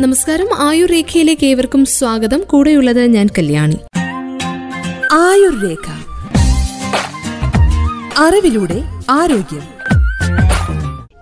[0.00, 0.46] നമസ്കാരം.
[0.58, 2.42] ആയുർ രേഖയിലേക്ക് ഏവർക്കും സ്വാഗതം.
[2.46, 3.76] കൂടെയുള്ളത് ഞാൻ കല്യാണി.
[5.12, 5.90] ആയുർ രേഖ.
[8.18, 9.62] അറിവിലൂടെ ആരോഗ്യം.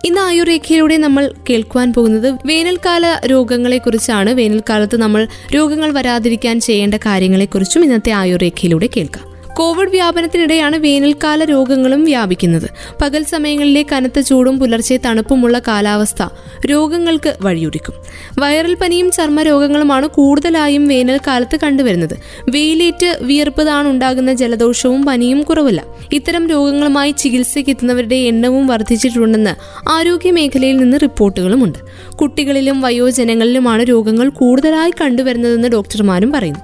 [0.04, 4.30] ഇന്ന് ആയുർരേഖയിലൂടെ നമ്മൾ കേൾക്കുവാൻ പോകുന്നത് വേനൽക്കാല രോഗങ്ങളെക്കുറിച്ചാണ്.
[4.30, 9.33] വേനൽക്കാലത്ത് നമ്മൾ രോഗങ്ങൾ വരാതിരിക്കാൻ ചെയ്യേണ്ട കാര്യങ്ങളെക്കുറിച്ചും ഇന്നത്തെ ആയുർരേഖയിലൂടെ കേൾക്കാം.
[9.54, 12.70] കോവിഡ് വ്യാപനത്തിനിടെയാണ് വേനൽക്കാല രോഗങ്ങളും വ്യാപിക്കുന്നത്.
[13.02, 16.22] പകൽ സമയങ്ങളിലെ കനത്ത ചൂടും പുലർച്ചെ തണുപ്പുമുള്ള കാലാവസ്ഥ
[16.66, 17.94] രോഗങ്ങൾക്ക് വഴിയൊരുക്കും.
[18.38, 22.16] വൈറൽ പനിയും ചർമ്മ രോഗങ്ങളുമാണ് കൂടുതലായും വേനൽക്കാലത്ത് കണ്ടുവരുന്നത്.
[22.48, 25.84] വെയിലേറ്റ് വിയർപ്പ് താണുണ്ടാകുന്ന ജലദോഷവും പനിയും കുറവല്ല.
[26.12, 29.54] ഇത്തരം രോഗങ്ങളുമായി ചികിത്സയ്ക്ക് എത്തുന്നവരുടെ എണ്ണവും വർദ്ധിച്ചിട്ടുണ്ടെന്ന്
[29.88, 31.78] ആരോഗ്യ മേഖലയിൽ നിന്ന് റിപ്പോർട്ടുകളുമുണ്ട്.
[32.16, 36.60] കുട്ടികളിലും വയോജനങ്ങളിലുമാണ് രോഗങ്ങൾ കൂടുതലായി കണ്ടുവരുന്നതെന്ന് ഡോക്ടർമാരും പറയുന്നു.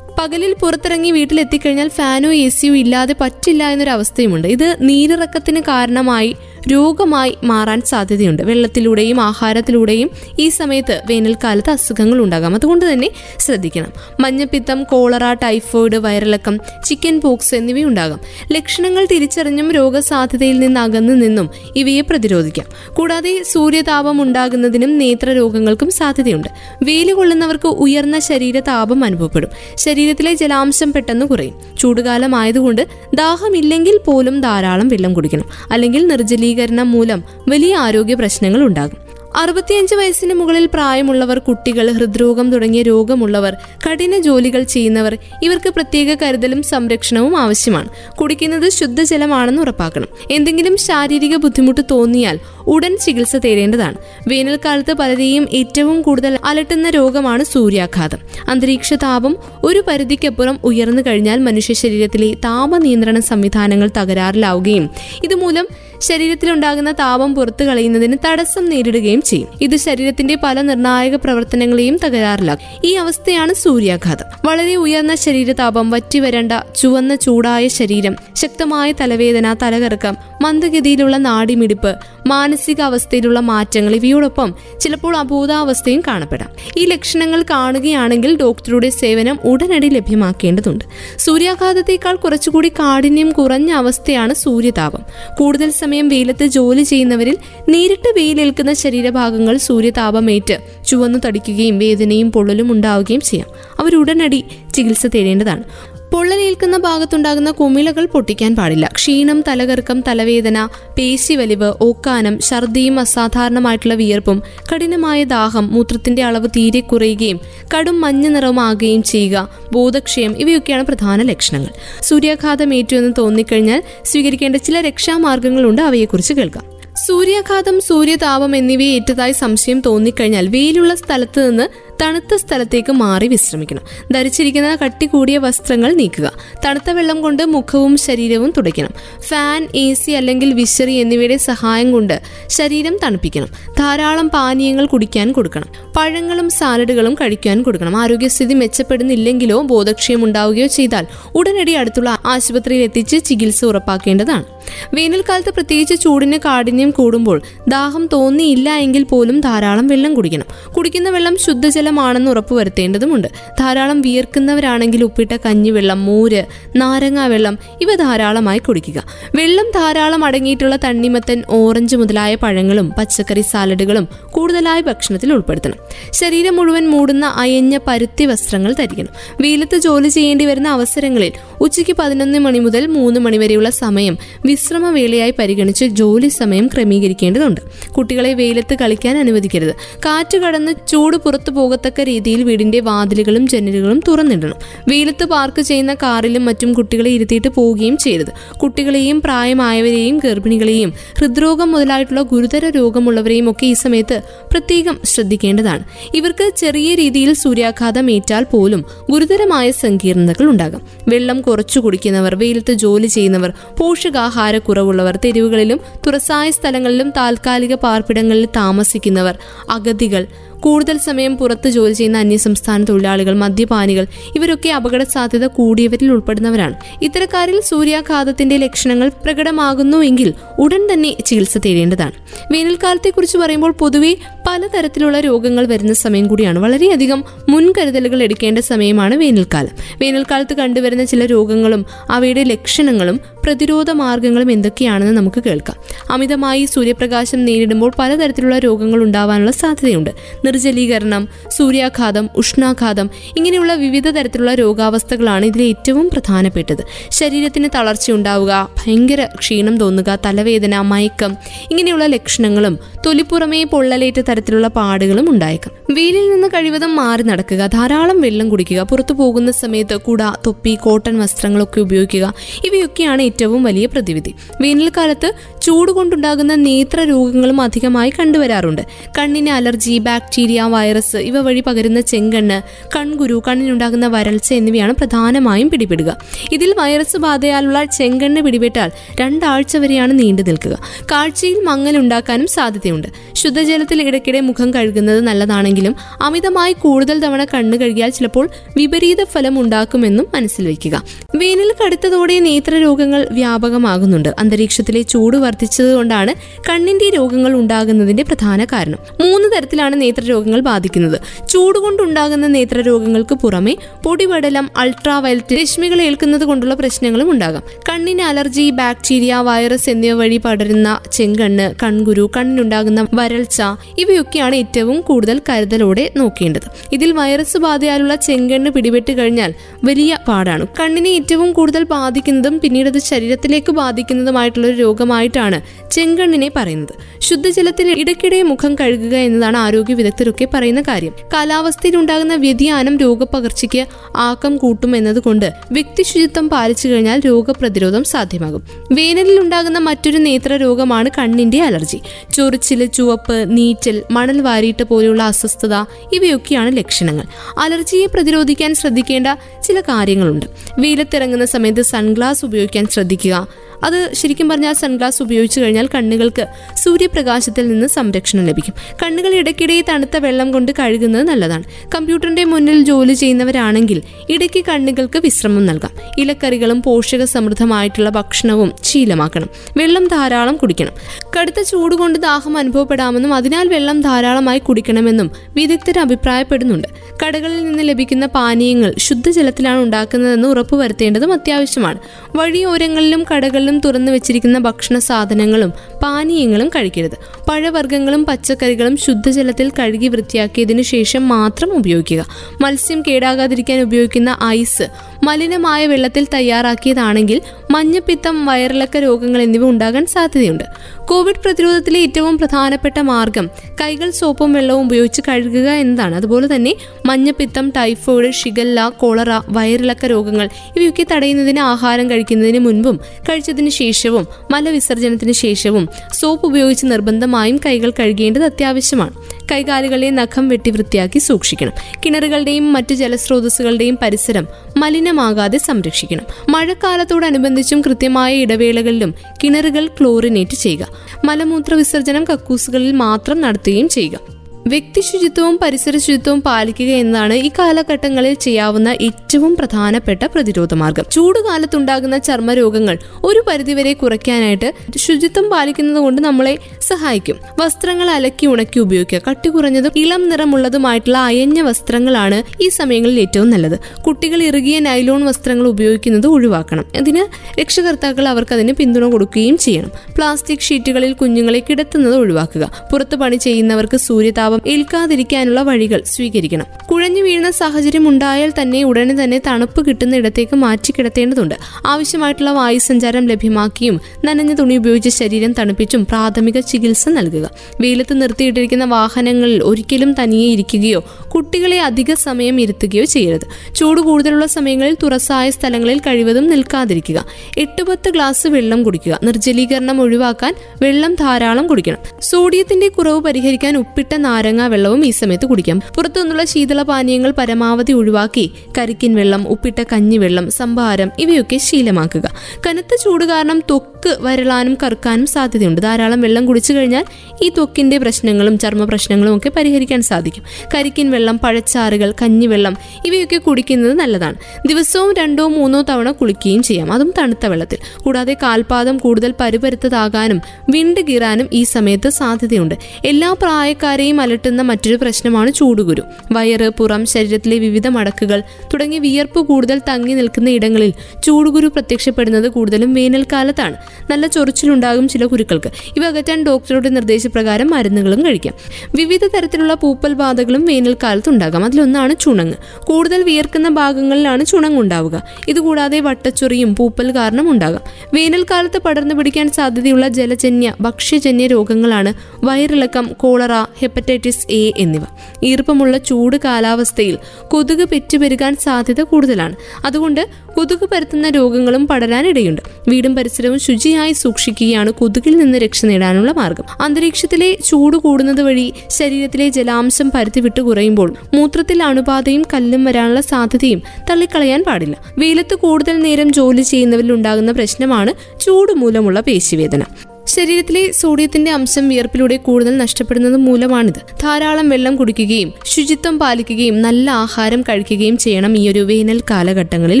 [0.20, 6.32] പകലിൽ പുറത്തിറങ്ങി വീട്ടിലെത്തിക്കഴിഞ്ഞാൽ ഫാനോ എ സിയോ ഇല്ലാതെ പറ്റില്ല എന്നൊരു അവസ്ഥയുമുണ്ട് ഇത് നീരിറക്കത്തിന് കാരണമായി
[6.68, 8.42] രോഗമായി മാറാൻ സാധ്യതയുണ്ട്.
[8.42, 12.54] വെള്ളത്തിലൂടെയും ആഹാരത്തിലൂടെയും ഈ സമയത്ത് വേനൽക്കാലത്ത് അസുഖങ്ങൾ ഉണ്ടാകാം.
[12.54, 13.92] അതുകൊണ്ട് തന്നെ ശ്രദ്ധിക്കണം.
[14.20, 18.20] മഞ്ഞപ്പിത്തം കോളറ ടൈഫോയിഡ് വയറിളക്കം ചിക്കൻ പോക്സ് എന്നിവയുണ്ടാകാം.
[18.52, 22.66] ലക്ഷണങ്ങൾ തിരിച്ചറിഞ്ഞും രോഗസാധ്യതയിൽ നിന്ന് അകന്നു നിന്നും ഇവയെ പ്രതിരോധിക്കാം.
[22.94, 26.48] കൂടാതെ സൂര്യതാപം ഉണ്ടാകുന്നതിനും നേത്രരോഗങ്ങൾക്കും സാധ്യതയുണ്ട്.
[26.82, 29.50] വെയിൽ കൊള്ളുന്നവർക്ക് ഉയർന്ന ശരീരതാപം അനുഭവപ്പെടും.
[29.76, 31.54] ശരീരത്തിലെ ജലാംശം പെട്ടെന്ന് കുറയും.
[31.78, 35.44] ചൂടുകാലമായതുകൊണ്ട് ദാഹമില്ലെങ്കിൽ പോലും ധാരാളം വെള്ളം കുടിക്കണം.
[35.70, 36.06] അല്ലെങ്കിൽ
[36.50, 38.98] നിർജലീകരണം മൂലം വലിയ ആരോഗ്യ പ്രശ്നങ്ങൾ ഉണ്ടാകും.
[39.36, 43.54] അറുപത്തിയഞ്ച് വയസ്സിന് മുകളിൽ പ്രായമുള്ളവർ കുട്ടികൾ ഹൃദ്രോഗം തുടങ്ങിയ രോഗമുള്ളവർ
[43.86, 47.88] കഠിന ജോലികൾ ചെയ്യുന്നവർ ഇവർക്ക് പ്രത്യേക കരുതലും സംരക്ഷണവും ആവശ്യമാണ്.
[48.14, 50.08] കുടിക്കുന്നത് ശുദ്ധജലമാണെന്ന് ഉറപ്പാക്കണം.
[50.30, 53.96] എന്തെങ്കിലും ശാരീരിക ബുദ്ധിമുട്ട് തോന്നിയാൽ ഉടൻ ചികിത്സ തേടേണ്ടതാണ്.
[54.28, 58.18] വേനൽക്കാലത്ത് പലരെയും ഏറ്റവും കൂടുതൽ അലട്ടുന്ന രോഗമാണ് സൂര്യാഘാതം.
[58.48, 64.90] അന്തരീക്ഷ താപം ഒരു പരിധിക്കപ്പുറം ഉയർന്നു കഴിഞ്ഞാൽ മനുഷ്യ ശരീരത്തിലെ താപനിയന്ത്രണ സംവിധാനങ്ങൾ തകരാറിലാവുകയും
[65.24, 65.68] ഇതുമൂലം
[66.00, 69.48] ശരീരത്തിലുണ്ടാകുന്ന താപം പുറത്തു കളയുന്നതിന് തടസ്സം നേരിടുകയും ചെയ്യും.
[69.60, 72.88] ഇത് ശരീരത്തിന്റെ പല നിർണായക പ്രവർത്തനങ്ങളെയും തകരാറിലാക്കും.
[72.88, 74.24] ഈ അവസ്ഥയാണ് സൂര്യാഘാതം.
[74.44, 84.54] വളരെ ഉയർന്ന ശരീരതാപം വറ്റിവരണ്ട ചുവന്ന ചൂടായ ശരീരം ശക്തമായ തലവേദന തലകറക്കം മന്ദഗതിയിലുള്ള നാടിമിടിപ്പ് മാനസികാവസ്ഥയിലുള്ള മാറ്റങ്ങൾ ഇവയോടൊപ്പം
[84.80, 86.48] ചിലപ്പോൾ അബോധാവസ്ഥയും കാണപ്പെടാം.
[86.76, 90.84] ഈ ലക്ഷണങ്ങൾ കാണുകയാണെങ്കിൽ ഡോക്ടറുടെ സേവനം ഉടനടി ലഭ്യമാക്കേണ്ടതുണ്ട്.
[91.18, 95.00] സൂര്യാഘാതത്തേക്കാൾ കുറച്ചുകൂടി കാഠിന്യം കുറഞ്ഞ അവസ്ഥയാണ് സൂര്യതാപം.
[95.38, 97.36] കൂടുതൽ സമയം വെയിലത്ത് ജോലി ചെയ്യുന്നവരിൽ
[97.68, 103.48] നേരിട്ട് വെയിലേൽക്കുന്ന ശരീരഭാഗങ്ങൾ സൂര്യതാപമേറ്റ് ചുവന്നു തടിക്കുകയും വേദനയും പൊള്ളലും ഉണ്ടാവുകയും ചെയ്യാം.
[103.78, 105.64] അവരുടനടി ചികിത്സ തേടേണ്ടതാണ്.
[106.12, 108.90] പൊള്ളലേൽക്കുന്ന ഭാഗത്തുണ്ടാകുന്ന കുമിളകൾ പൊട്ടിക്കാൻ പാടില്ല.
[108.94, 110.66] ക്ഷീണം തലകറക്കം തലവേദന
[110.98, 117.40] പേശി വലിവ് ഓക്കാനം ഛർദിയും അസാധാരണമായിട്ടുള്ള വിയർപ്പും കഠിനമായ ദാഹം മൂത്രത്തിന്റെ അളവ് തീരെ കുറയുകയും
[117.74, 121.72] കടും മഞ്ഞ നിറമാകുകയും ചെയ്യുക ബോധക്ഷയം ഇവയൊക്കെയാണ് പ്രധാന ലക്ഷണങ്ങൾ.
[122.02, 126.66] സൂര്യാഘാതം ഏറ്റുവെന്ന് തോന്നിക്കഴിഞ്ഞാൽ സ്വീകരിക്കേണ്ട ചില രക്ഷാമാർഗങ്ങളുണ്ട് അവയെക്കുറിച്ച് കേൾക്കാം.
[127.06, 131.66] സൂര്യാഘാതം സൂര്യതാപം എന്നിവയെ ഏറ്റതായി സംശയം തോന്നിക്കഴിഞ്ഞാൽ വെയിലുള്ള സ്ഥലത്ത് നിന്ന്
[132.00, 133.82] തണുത്ത സ്ഥലത്തേക്ക് മാറി വിശ്രമിക്കണം.
[134.12, 136.32] ധരിച്ചിരിക്കുന്ന കട്ടി കൂടിയ വസ്ത്രങ്ങൾ നീക്കുക.
[136.64, 138.90] തണുത്ത വെള്ളം കൊണ്ട് മുഖവും ശരീരവും തുടയ്ക്കണം.
[139.20, 143.48] ഫാൻ എ സി അല്ലെങ്കിൽ വിശറി എന്നിവയുടെ സഹായം കൊണ്ട് ശരീരം തണുപ്പിക്കണം.
[143.78, 145.66] ധാരാളം പാനീയങ്ങൾ കുടിക്കാൻ കൊടുക്കണം.
[145.96, 147.96] പഴങ്ങളും സാലഡുകളും കഴിക്കാൻ കൊടുക്കണം.
[147.96, 154.59] ആരോഗ്യസ്ഥിതി മെച്ചപ്പെടുന്നില്ലെങ്കിലോ ബോധക്ഷയം ഉണ്ടാവുകയോ ചെയ്താൽ ഉടനടി അടുത്തുള്ള ആശുപത്രിയിൽ എത്തിച്ച് ചികിത്സ ഉറപ്പാക്കേണ്ടതാണ്.
[154.94, 160.72] വേനൽക്കാലത്ത് പ്രത്യേകിച്ച് ചൂടിന് കാഠിന്യം കൂടുമ്പോൾ ദാഹം തോന്നിയില്ല എങ്കിൽ പോലും ധാരാളം വെള്ളം കുടിക്കണം.
[160.72, 163.28] കുടിക്കുന്ന വെള്ളം ശുദ്ധജലമാണെന്ന് ഉറപ്പുവരുത്തേണ്ടതുമുണ്ട്
[163.60, 166.44] ധാരാളം വിയർക്കുന്നവരാണെങ്കിൽ ഉപ്പിട്ട കഞ്ഞിവെള്ളം മോര്
[166.76, 169.04] നാരങ്ങാ വെള്ളം ഇവ ധാരാളമായി കുടിക്കുക.
[169.36, 175.74] വെള്ളം ധാരാളം അടങ്ങിയിട്ടുള്ള തണ്ണിമത്തൻ ഓറഞ്ച് മുതലായ പഴങ്ങളും പച്ചക്കറി സാലഡുകളും കൂടുതലായി ഭക്ഷണത്തിൽ ഉൾപ്പെടുത്തണം.
[176.12, 179.08] ശരീരം മുഴുവൻ മൂടുന്ന അയഞ്ഞ പരുത്തി വസ്ത്രങ്ങൾ ധരിക്കണം.
[179.40, 185.84] വെയിലത്ത് ജോലി ചെയ്യേണ്ടി വരുന്ന അവസരങ്ങളിൽ ഉച്ചയ്ക്ക് പതിനൊന്ന് മണി മുതൽ മൂന്ന് മണി വരെയുള്ള സമയം വിശ്രമവേളയായി പരിഗണിച്ച്
[185.84, 187.60] ജോലി സമയം ക്രമീകരിക്കേണ്ടതുണ്ട്.
[187.92, 189.74] കുട്ടികളെ വെയിലത്ത് കളിക്കാൻ അനുവദിക്കരുത്.
[190.06, 194.56] കാറ്റ് കടന്ന് ചൂട് പുറത്തു പോകത്തക്ക രീതിയിൽ വീടിന്റെ വാതിലുകളും ജനലുകളും തുറന്നിടണം.
[194.88, 198.32] വെയിലത്ത് പാർക്ക് ചെയ്യുന്ന കാറിലും മറ്റും കുട്ടികളെ ഇരുത്തിയിട്ട് പോവുകയും ചെയ്യരുത്.
[198.62, 205.84] കുട്ടികളെയും പ്രായമായവരെയും ഗർഭിണികളെയും ഹൃദ്രോഗം മുതലായിട്ടുള്ള ഗുരുതര രോഗമുള്ളവരെയും ഒക്കെ ഈ സമയത്ത് പ്രത്യേകം ശ്രദ്ധിക്കേണ്ടതാണ്.
[206.14, 210.80] ഇവർക്ക് ചെറിയ രീതിയിൽ സൂര്യാഘാതം ഏറ്റാൽ പോലും ഗുരുതരമായ സങ്കീർണതകൾ ഉണ്ടാകും.
[211.08, 219.36] വെള്ളം കുറച്ചു കുടിക്കുന്നവർ വെയിലത്ത് ജോലി ചെയ്യുന്നവർ പോഷകാഹാരക്കുറവുള്ളവർ തെരുവുകളിലും തുറസായ സ്ഥലങ്ങളിലും താൽക്കാലിക പാർപ്പിടങ്ങളിൽ താമസിക്കുന്നവർ
[219.70, 220.24] അഗതികൾ
[220.60, 226.74] കൂടുതൽ സമയം പുറത്ത് ജോലി ചെയ്യുന്ന അന്യസംസ്ഥാന തൊഴിലാളികൾ മദ്യപാനികൾ ഇവരൊക്കെ അപകട സാധ്യത കൂടിയവരിൽ ഉൾപ്പെടുന്നവരാണ്.
[227.02, 232.12] ഇത്തരക്കാരിൽ സൂര്യാഘാതത്തിന്റെ ലക്ഷണങ്ങൾ പ്രകടമാകുന്നുവെങ്കിൽ ഉടൻ തന്നെ ചികിത്സ തേടേണ്ടതാണ്.
[232.52, 234.16] വേനൽക്കാലത്തെക്കുറിച്ച് പറയുമ്പോൾ പൊതുവെ
[234.48, 236.58] പലതരത്തിലുള്ള രോഗങ്ങൾ വരുന്ന സമയം കൂടിയാണ്.
[236.58, 239.70] വളരെയധികം മുൻകരുതലുകൾ എടുക്കേണ്ട സമയമാണ് വേനൽക്കാലം.
[240.02, 245.76] വേനൽക്കാലത്ത് കണ്ടുവരുന്ന ചില രോഗങ്ങളും അവയുടെ ലക്ഷണങ്ങളും പ്രതിരോധ മാർഗങ്ങളും എന്തൊക്കെയാണെന്ന് നമുക്ക് കേൾക്കാം.
[246.10, 250.10] അമിതമായി സൂര്യപ്രകാശം നേരിടുമ്പോൾ പലതരത്തിലുള്ള രോഗങ്ങൾ ഉണ്ടാവാനുള്ള സാധ്യതയുണ്ട്.
[250.50, 256.82] നിർജലീകരണം സൂര്യാഘാതം ഉഷ്ണാഘാതം ഇങ്ങനെയുള്ള വിവിധ തരത്തിലുള്ള രോഗാവസ്ഥകളാണ് ഇതിൽ ഏറ്റവും പ്രധാനപ്പെട്ടത്.
[257.10, 261.36] ശരീരത്തിന് തളർച്ച ഉണ്ടാവുക ഭയങ്കര ക്ഷീണം തോന്നുക തലവേദന മയക്കം
[261.70, 265.94] ഇങ്ങനെയുള്ള ലക്ഷണങ്ങളും തൊലിപ്പുറമേ പൊള്ളലേറ്റ തരത്തിലുള്ള പാടുകളും ഉണ്ടായേക്കാം.
[265.94, 271.80] വെയിലിൽ നിന്ന് കഴിവതും മാറി നടക്കുക ധാരാളം വെള്ളം കുടിക്കുക പുറത്തു പോകുന്ന സമയത്ത് കുട തൊപ്പി കോട്ടൺ വസ്ത്രങ്ങളൊക്കെ
[271.80, 272.34] ഉപയോഗിക്കുക
[272.66, 274.34] ഇവയൊക്കെയാണ് ഏറ്റവും വലിയ പ്രതിവിധി.
[274.60, 275.32] വേനൽക്കാലത്ത്
[275.62, 278.82] ചൂട് കൊണ്ടുണ്ടാകുന്ന നേത്ര രോഗങ്ങളും അധികമായി കണ്ടുവരാറുണ്ട്.
[279.18, 282.62] കണ്ണിന് അലർജി ബാക്ടീരിയ വൈറസ് ഇവ വഴി പകരുന്ന ചെങ്കണ്ണ്
[282.96, 286.16] കൺകുരു കണ്ണിനുണ്ടാകുന്ന വരൾച്ച എന്നിവയാണ് പ്രധാനമായും പിടിപെടുക.
[286.52, 288.90] ഇതിൽ വൈറസ് ബാധയാലുള്ള ചെങ്കണ്ണ് പിടിപെട്ടാൽ
[289.20, 290.78] രണ്ടാഴ്ച വരെയാണ് നീണ്ടു നിൽക്കുക.
[291.12, 293.08] കാഴ്ചയിൽ മങ്ങലുണ്ടാക്കാനും സാധ്യതയുണ്ട്.
[293.34, 300.66] ശുദ്ധജലത്തിൽ ഇടയ്ക്കിടെ മുഖം കഴുകുന്നത് നല്ലതാണെങ്കിലും അമിതമായി കൂടുതൽ തവണ കണ്ണ് കഴുകിയാൽ ചിലപ്പോൾ വിപരീത ഫലം ഉണ്ടാക്കുമെന്നും മനസ്സിൽ
[300.66, 301.02] വയ്ക്കുക.
[301.36, 304.28] വേനൽ കടുത്തതോടെ നേത്രരോഗങ്ങൾ വ്യാപകമാകുന്നുണ്ട്.
[304.38, 306.34] അന്തരീക്ഷത്തിലെ ചൂട് വർദ്ധിച്ചതുകൊണ്ടാണ്
[306.70, 308.98] കണ്ണിന്റെ രോഗങ്ങൾ ഉണ്ടാകുന്നതിന്റെ പ്രധാന കാരണം.
[309.20, 311.18] മൂന്ന് തരത്തിലാണ് നേത്രരോഗങ്ങൾ ബാധിക്കുന്നത്.
[311.52, 313.74] ചൂടുകൊണ്ടുണ്ടാകുന്ന നേത്രരോഗങ്ങൾക്ക് പുറമെ
[314.04, 317.62] പൊടിപടലം അൾട്രാവയലറ്റ് രശ്മികൾ ഏൽക്കുന്നത് കൊണ്ടുള്ള പ്രശ്നങ്ങളും ഉണ്ടാകാം.
[317.88, 323.60] കണ്ണിന് അലർജി ബാക്ടീരിയ വൈറസ് എന്നിവ വഴി പടരുന്ന ചെങ്കണ്ണ് കൺകുരു കണ്ണിനുണ്ടാകുന്ന വരൾച്ച
[324.02, 326.68] ഇവയൊക്കെയാണ് ഏറ്റവും കൂടുതൽ കരുതലോടെ നോക്കേണ്ടത്.
[326.92, 329.50] ഇതിൽ വൈറസ് ബാധയാലുള്ള ചെങ്കണ്ണ് പിടിപെട്ട് കഴിഞ്ഞാൽ
[329.84, 330.66] വലിയ പാടാണ്.
[330.80, 335.60] കണ്ണിനെ ഏറ്റവും കൂടുതൽ ബാധിക്കുന്നതും പിന്നീട് അത് ശരീരത്തിലേക്ക് ബാധിക്കുന്നതുമായിട്ടുള്ള ഒരു രോഗമായിട്ടാണ്
[335.96, 336.94] ചെങ്കണ്ണിനെ പറയുന്നത്.
[337.28, 341.12] ശുദ്ധജലത്തിൽ ഇടയ്ക്കിടെ മുഖം കഴുകുക എന്നതാണ് ആരോഗ്യ വിദഗ്ധരൊക്കെ പറയുന്ന കാര്യം.
[341.34, 343.86] കാലാവസ്ഥയിൽ ഉണ്ടാകുന്ന വ്യതിയാനം രോഗപകർച്ചയ്ക്ക്
[344.16, 348.62] ആക്കം കൂട്ടും എന്നതുകൊണ്ട് വ്യക്തി ശുചിത്വം പാലിച്ചു കഴിഞ്ഞാൽ രോഗപ്രതിരോധം സാധ്യമാകും.
[348.92, 352.00] വേനലിൽ ഉണ്ടാകുന്ന മറ്റൊരു നേത്ര രോഗമാണ് കണ്ണിന്റെ അലർജി.
[352.34, 355.74] ചൊറിച്ചിൽ ചുവപ്പ് നീറ്റൽ മണൽ വാരിയിട്ട് പോലെയുള്ള അസ്വസ്ഥത
[356.12, 357.24] ഇവയൊക്കെയാണ് ലക്ഷണങ്ങൾ.
[357.58, 359.26] അലർജിയെ പ്രതിരോധിക്കാൻ ശ്രദ്ധിക്കേണ്ട
[359.62, 360.46] ചില കാര്യങ്ങളുണ്ട്.
[360.78, 363.48] വെയിലത്തിറങ്ങുന്ന സമയത്ത് സൺഗ്ലാസ് ഉപയോഗിക്കാൻ ശ്രദ്ധിക്കുക.
[363.84, 366.46] അത് ശരിക്കും പറഞ്ഞാൽ സൺഗ്ലാസ് ഉപയോഗിച്ചു കഴിഞ്ഞാൽ കണ്ണുകൾക്ക്
[366.76, 368.74] സൂര്യപ്രകാശത്തിൽ നിന്ന് സംരക്ഷണം ലഭിക്കും.
[369.02, 371.64] കണ്ണുകൾ ഇടയ്ക്കിടെ തണുത്ത വെള്ളം കൊണ്ട് കഴുകുന്നത് നല്ലതാണ്.
[371.94, 375.90] കമ്പ്യൂട്ടറിന്റെ മുന്നിൽ ജോലി ചെയ്യുന്നവരാണെങ്കിൽ ഇടയ്ക്ക് കണ്ണുകൾക്ക് വിശ്രമം നൽകാം.
[376.18, 379.48] ഇലക്കറികളും പോഷക സമൃദ്ധമായിട്ടുള്ള ഭക്ഷണവും ശീലമാക്കണം.
[379.76, 380.94] വെള്ളം ധാരാളം കുടിക്കണം.
[381.38, 386.88] കടുത്ത ചൂട് കൊണ്ട് ദാഹം അനുഭവപ്പെടാമെന്നും അതിനാൽ വെള്ളം ധാരാളമായി കുടിക്കണമെന്നും വിദഗ്ധർ അഭിപ്രായപ്പെടുന്നുണ്ട്.
[387.22, 391.98] കടകളിൽ നിന്ന് ലഭിക്കുന്ന പാനീയങ്ങൾ ശുദ്ധജലത്തിലാണ് ഉണ്ടാക്കുന്നതെന്ന് ഉറപ്പുവരുത്തേണ്ടതും അത്യാവശ്യമാണ്.
[392.36, 395.72] വഴിയോരങ്ങളിലും കടകളിലും തുറന്നു വെച്ചിരിക്കുന്ന ഭക്ഷണ സാധനങ്ങളും
[396.02, 397.46] പാനീയങ്ങളും കഴിക്കരുത്.
[397.48, 402.26] പഴവർഗങ്ങളും പച്ചക്കറികളും ശുദ്ധജലത്തിൽ കഴുകി വൃത്തിയാക്കിയതിനു ശേഷം മാത്രം ഉപയോഗിക്കുക.
[402.60, 404.82] മത്സ്യം കേടാകാതിരിക്കാൻ ഉപയോഗിക്കുന്ന ഐസ്
[405.22, 407.40] മലിനമായ വെള്ളത്തിൽ തയ്യാറാക്കിയതാണെങ്കിൽ
[407.70, 410.64] മഞ്ഞപ്പിത്തം വയറിളക്ക രോഗങ്ങൾ എന്നിവ ഉണ്ടാകാൻ സാധ്യതയുണ്ട്.
[411.04, 413.50] കോവിഡ് പ്രതിരോധത്തിലെ ഏറ്റവും പ്രധാനപ്പെട്ട മാർഗം
[413.80, 416.14] കൈകൾ സോപ്പും വെള്ളവും ഉപയോഗിച്ച് കഴുകുക എന്നതാണ്.
[416.16, 416.74] അതുപോലെ തന്നെ
[417.06, 425.88] മഞ്ഞപ്പിത്തം ടൈഫോയിഡ് ഷിഗല്ല കോളറ വയറിളക്ക രോഗങ്ങൾ ഇവയൊക്കെ തടയുന്നതിന് ആഹാരം കഴിക്കുന്നതിന് മുൻപും കഴിച്ചതിന് ശേഷവും മലവിസർജനത്തിന് ശേഷവും
[426.12, 429.14] സോപ്പ് ഉപയോഗിച്ച് നിർബന്ധമായും കൈകൾ കഴുകേണ്ടത് അത്യാവശ്യമാണ്.
[429.50, 431.72] കൈകാലുകളെ നഖം വെട്ടി വൃത്തിയാക്കി സൂക്ഷിക്കണം.
[432.06, 436.24] കിണറുകളുടെയും മറ്റു ജലസ്രോതസ്സുകളുടെയും പരിസരം മലിനമാകാതെ സംരക്ഷിക്കണം.
[436.48, 439.14] മഴക്കാലത്തോടനുബന്ധിച്ചും കൃത്യമായ ഇടവേളകളിലും
[439.44, 440.88] കിണറുകൾ ക്ലോറിനേറ്റ് ചെയ്യുക.
[441.24, 444.39] മലമൂത്ര വിസർജനം കക്കൂസുകളിൽ മാത്രം നടത്തുകയും ചെയ്യുക.
[444.66, 452.98] വ്യക്തി ശുചിത്വവും പരിസര ശുചിത്വവും പാലിക്കുക എന്നതാണ് ഈ കാലഘട്ടങ്ങളിൽ ചെയ്യാവുന്ന ഏറ്റവും പ്രധാനപ്പെട്ട പ്രതിരോധ മാർഗം ചൂടുകാലത്തുണ്ടാകുന്ന ചർമ്മരോഗങ്ങൾ
[453.24, 457.36] ഒരു പരിധിവരെ കുറയ്ക്കാനായിട്ട് ശുചിത്വം പാലിക്കുന്നത് കൊണ്ട് നമ്മളെ സഹായിക്കും.
[457.60, 459.20] വസ്ത്രങ്ങൾ അലക്കി ഉണക്കി ഉപയോഗിക്കുക.
[459.30, 463.78] കട്ടി കുറഞ്ഞതും ഇളം നിറമുള്ളതുമായിട്ടുള്ള അയഞ്ഞ വസ്ത്രങ്ങളാണ് ഈ സമയങ്ങളിൽ ഏറ്റവും നല്ലത്.
[464.02, 466.84] കുട്ടികൾ ഇറുകിയ നൈലോൺ വസ്ത്രങ്ങൾ ഉപയോഗിക്കുന്നത് ഒഴിവാക്കണം.
[466.98, 467.24] അതിന്
[467.60, 469.90] രക്ഷകർത്താക്കൾ അവർക്ക് അതിന് പിന്തുണ കൊടുക്കുകയും ചെയ്യണം.
[470.16, 472.70] പ്ലാസ്റ്റിക് ഷീറ്റുകളിൽ കുഞ്ഞുങ്ങളെ കിടത്തുന്നത് ഒഴിവാക്കുക.
[472.92, 476.66] പുറത്ത് പണി ചെയ്യുന്നവർക്ക് സൂര്യതാപം ഏൽക്കാതിരിക്കാനുള്ള വഴികൾ സ്വീകരിക്കണം.
[476.90, 481.54] കുഴഞ്ഞു വീഴുന്ന സാഹചര്യം ഉണ്ടായാൽ തന്നെ ഉടനെ തന്നെ തണുപ്പ് കിട്ടുന്ന ഇടത്തേക്ക് മാറ്റി കിടത്തേണ്ടതുണ്ട്.
[481.86, 487.50] ആവശ്യമായിട്ടുള്ള വായുസഞ്ചാരം ലഭ്യമാക്കിയും നനഞ്ഞ തുണി ഉപയോഗിച്ച് ശരീരം തണുപ്പിച്ചും പ്രാഥമിക ചികിത്സ നൽകുക.
[487.80, 491.04] വെയിലത്ത് നിർത്തിയിട്ടിരിക്കുന്ന വാഹനങ്ങളിൽ ഒരിക്കലും തനിയെ ഇരിക്കുകയോ
[491.34, 493.74] കുട്ടികളെ അധിക സമയം ഇരുത്തുകയോ ചെയ്യരുത്.
[493.74, 497.24] ചൂട് കൂടുതലുള്ള സമയങ്ങളിൽ തുറസായ സ്ഥലങ്ങളിൽ കഴിവതും നിൽക്കാതിരിക്കുക.
[497.58, 499.20] എട്ട് പത്ത് ഗ്ലാസ് വെള്ളം കുടിക്കുക.
[499.22, 501.98] നിർജലീകരണം ഒഴിവാക്കാൻ വെള്ളം ധാരാളം കുടിക്കണം.
[502.22, 505.80] സോഡിയത്തിന്റെ കുറവ് പരിഹരിക്കാൻ ഉപ്പിട്ട നാരങ്ങ വെള്ളവും ഈ സമയത്ത് കുടിക്കാം.
[505.96, 512.22] പുറത്തുനിന്നുള്ള ശീതള പാനീയങ്ങൾ പരമാവധി ഒഴിവാക്കി കരിക്കിൻ വെള്ളം ഉപ്പിട്ട കഞ്ഞിവെള്ളം സംഭാരം ഇവയൊക്കെ ശീലമാക്കുക.
[512.66, 515.80] കനത്ത ചൂട് കാരണം ത്വക്ക് വരളാനും കറുക്കാനും സാധ്യതയുണ്ട്.
[515.80, 517.04] ധാരാളം വെള്ളം കുടിച്ചു കഴിഞ്ഞാൽ
[517.42, 520.44] ഈ ത്വക്കിന്റെ പ്രശ്നങ്ങളും ചർമ്മ പ്രശ്നങ്ങളും ഒക്കെ പരിഹരിക്കാൻ സാധിക്കും.
[520.74, 524.34] കരിക്കിൻ വെള്ളം പഴച്ചാറുകൾ കഞ്ഞിവെള്ളം ഇവയൊക്കെ കുടിക്കുന്നത് നല്ലതാണ്.
[524.68, 526.92] ദിവസവും രണ്ടോ മൂന്നോ തവണ കുളിക്കുകയും ചെയ്യാം.
[526.92, 527.78] അതും തണുത്ത വെള്ളത്തിൽ.
[527.96, 532.74] കൂടാതെ കാൽപാദം കൂടുതൽ പരുപരുത്തതാകാനും വിണ്ടുകീറാനും ഈ സമയത്ത് സാധ്യതയുണ്ട്.
[533.04, 536.02] എല്ലാ പ്രായക്കാരെയും അലട്ടുന്ന മറ്റൊരു പ്രശ്നമാണ് ചൂടുകുരു.
[536.32, 538.42] വയറ് പുറം ശരീരത്തിലെ വിവിധ മടക്കുകൾ
[538.74, 540.92] തുടങ്ങി വിയർപ്പ് കൂടുതൽ തങ്ങി നിൽക്കുന്ന ഇടങ്ങളിൽ
[541.24, 543.76] ചൂടുകുരു പ്രത്യക്ഷപ്പെടുന്നത് കൂടുതലും വേനൽക്കാലത്താണ്.
[544.10, 545.70] നല്ല ചൊറിച്ചിലുണ്ടാകും ചില കുരുക്കൾക്ക്.
[545.96, 548.54] ഇവ അകറ്റാൻ ഡോക്ടറുടെ നിർദ്ദേശപ്രകാരം മരുന്നുകളും കഴിക്കാം.
[548.96, 551.64] വിവിധ തരത്തിലുള്ള പൂപ്പൽ ബാധകളും വേനൽക്കാലത്ത് ഉണ്ടാകാം.
[551.64, 552.54] അതിലൊന്നാണ് ചുണങ്ങ്.
[552.84, 557.80] കൂടുതൽ വിയർക്കുന്ന ഭാഗങ്ങളിലാണ് ചുണങ്ങ് ഉണ്ടാവുക ഇതുകൂടാതെ വട്ടച്ചൊറിയും പൂപ്പൽ കാരണം ഉണ്ടാകാം.
[558.14, 564.19] വേനൽക്കാലത്ത് പടർന്നു പിടിക്കാൻ സാധ്യതയുള്ള ജലജന്യ ഭക്ഷ്യജന്യ രോഗങ്ങളാണ് വയറിളക്കം കോളറ ഹെപ്പറ്റൈറ്റിസ്
[564.50, 565.02] എ എന്നിവ.
[565.44, 569.56] ഈർപ്പമുള്ള ചൂട് കാലാവസ്ഥയിൽ കൊതുക് പെറ്റുപെരുകാൻ സാധ്യത കൂടുതലാണ്.
[569.86, 572.62] അതുകൊണ്ട് കൊതുക് പരത്തുന്ന രോഗങ്ങളും പടരാനിടയുണ്ട്.
[572.88, 576.64] വീടും പരിസരവും ശുചിയായി സൂക്ഷിക്കുകയാണ് കൊതുകിൽ നിന്ന് രക്ഷ നേടാനുള്ള മാർഗം.
[576.80, 585.00] അന്തരീക്ഷത്തിലെ ചൂട് കൂടുന്നത് വഴി ശരീരത്തിലെ ജലാംശം പരത്തിവിട്ട് കുറയുമ്പോൾ മൂത്രത്തിൽ അണുബാധയും കല്ലും വരാനുള്ള സാധ്യതയും തള്ളിക്കളയാൻ പാടില്ല.
[585.18, 589.82] വെയിലത്ത് കൂടുതൽ നേരം ജോലി ചെയ്യുന്നവരിൽ ഉണ്ടാകുന്ന പ്രശ്നമാണ് ചൂട് മൂലമുള്ള പേശിവേദന.
[590.30, 594.00] ശരീരത്തിലെ സോഡിയത്തിന്റെ അംശം വിയർപ്പിലൂടെ കൂടുതൽ നഷ്ടപ്പെടുന്നത് മൂലമാണിത്.
[594.22, 600.00] ധാരാളം വെള്ളം കുടിക്കുകയും ശുചിത്വം പാലിക്കുകയും നല്ല ആഹാരം കഴിക്കുകയും ചെയ്യണം ഈ ഒരു വേനൽ കാലഘട്ടങ്ങളിൽ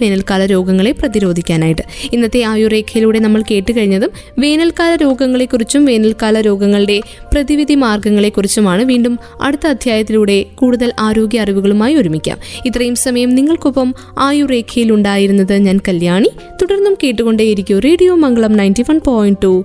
[0.00, 1.82] വേനൽക്കാല രോഗങ്ങളെ പ്രതിരോധിക്കാനായിട്ട്.
[2.12, 7.00] ഇന്നത്തെ ആയുർരേഖയിലൂടെ നമ്മൾ കേട്ടുകഴിഞ്ഞതും വേനൽക്കാല രോഗങ്ങളെക്കുറിച്ചും വേനൽക്കാല രോഗങ്ങളുടെ
[7.32, 12.38] പ്രതിവിധി മാർഗങ്ങളെക്കുറിച്ചുമാണ് വീണ്ടും അടുത്ത അധ്യായത്തിലൂടെ കൂടുതൽ ആരോഗ്യ അറിവുകളുമായി ഒരുമിക്കാം.
[12.66, 16.30] ഇത്രയും സമയം നിങ്ങൾക്കൊപ്പം ആയുർരേഖയിൽ ഉണ്ടായിരുന്നത് ഞാൻ കല്യാണി.
[16.62, 19.64] തുടർന്നും കേട്ടുകൊണ്ടേയിരിക്കും radio Mangalam ninety one point two